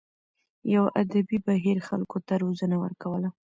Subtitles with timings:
[0.73, 3.29] یوه ادبي بهیر خلکو ته روزنه ورکوله.